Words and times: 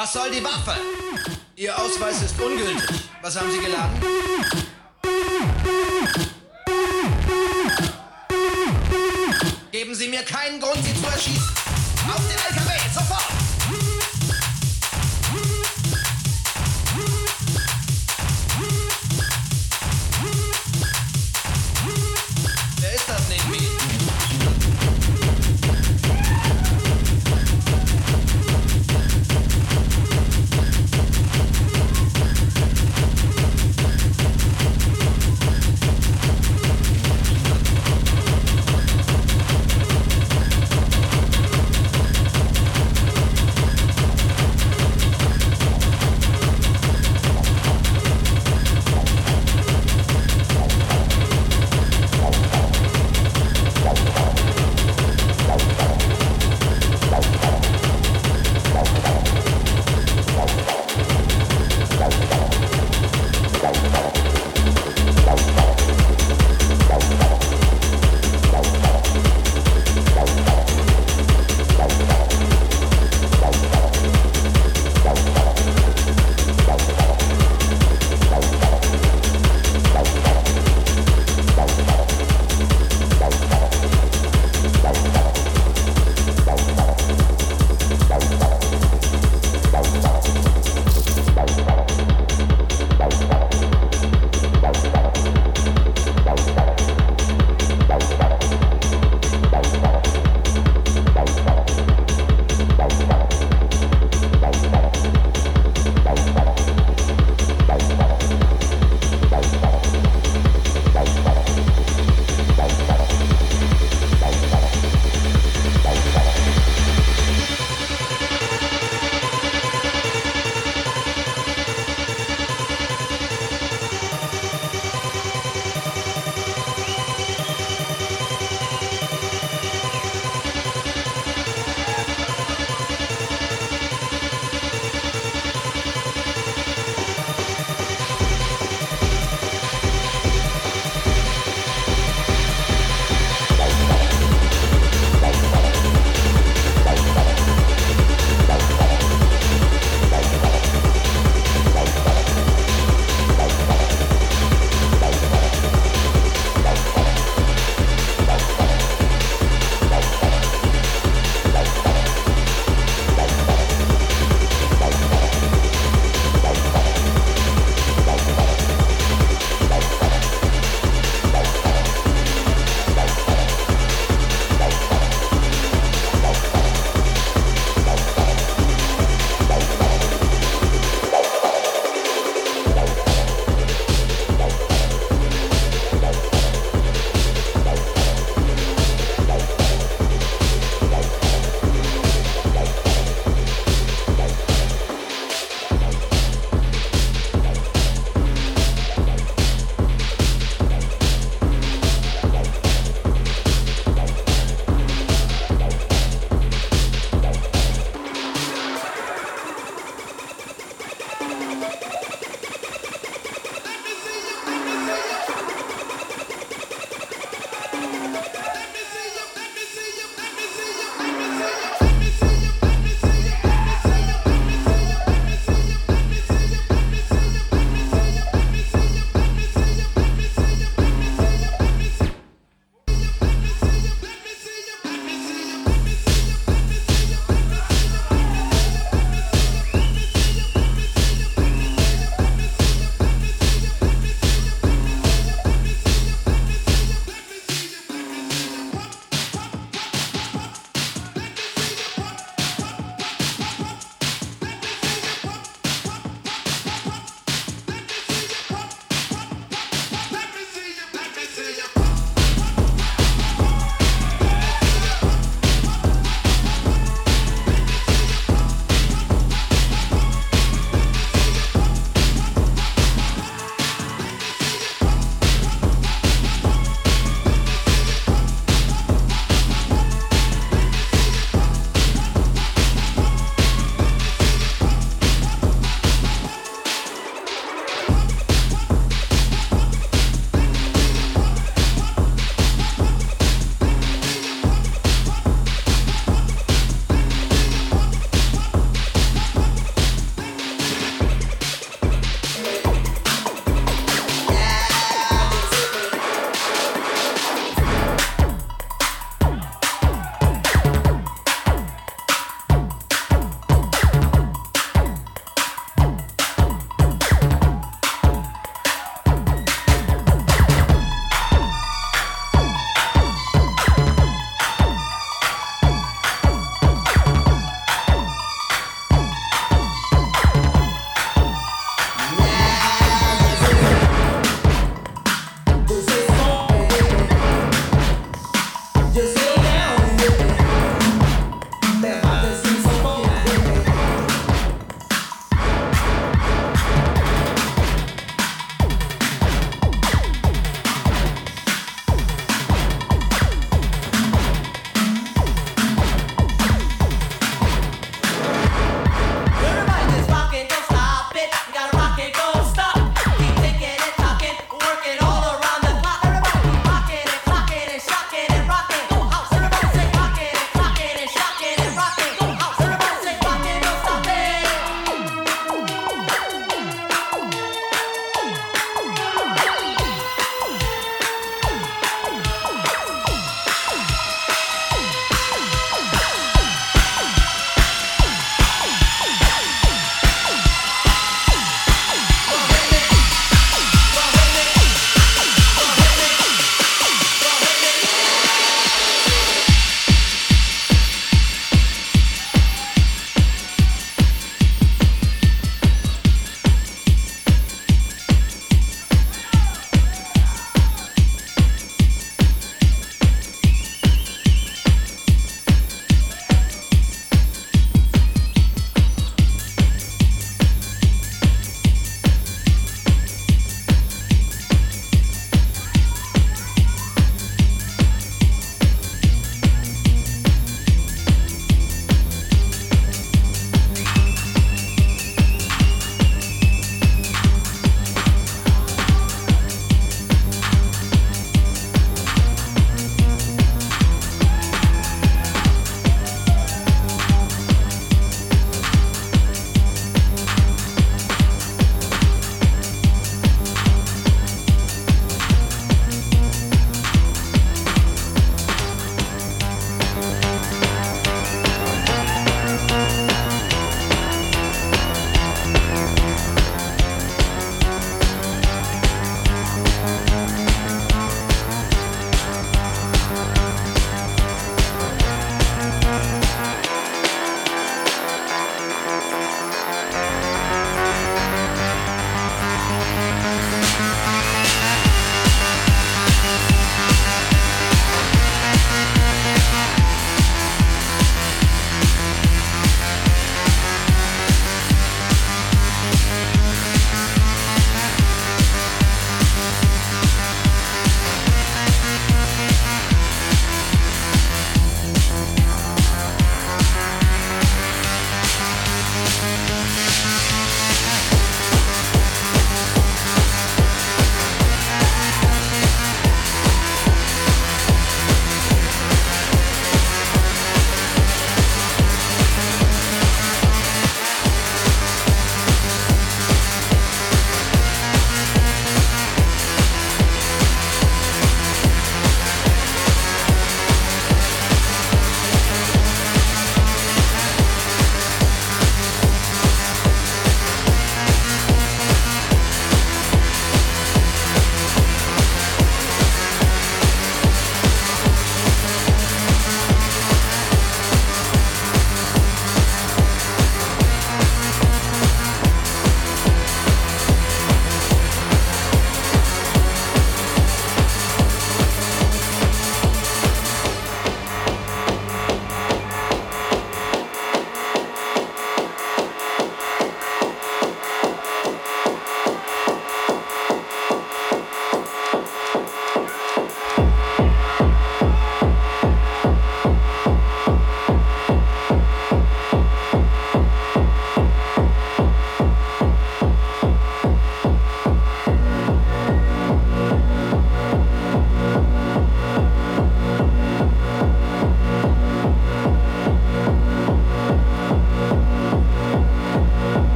Was 0.00 0.14
soll 0.14 0.30
die 0.30 0.42
Waffe? 0.42 0.89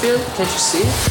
field. 0.00 0.20
Can't 0.34 0.50
you 0.50 0.58
see 0.58 0.78
it? 0.78 1.09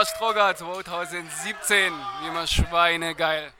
War 0.00 0.06
Stroger 0.06 0.56
2017. 0.56 1.92
Wie 2.22 2.28
immer 2.28 2.46
Schweine 2.46 3.14
geil. 3.14 3.52